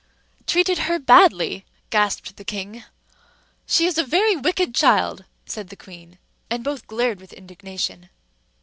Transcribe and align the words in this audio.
"Treated 0.47 0.79
her 0.79 0.97
badly?" 0.97 1.63
gasped 1.91 2.35
the 2.35 2.43
king. 2.43 2.83
"She 3.67 3.85
is 3.85 3.99
a 3.99 4.03
very 4.03 4.35
wicked 4.35 4.73
child," 4.73 5.25
said 5.45 5.67
the 5.69 5.75
queen; 5.75 6.17
and 6.49 6.63
both 6.63 6.87
glared 6.87 7.21
with 7.21 7.33
indignation. 7.33 8.09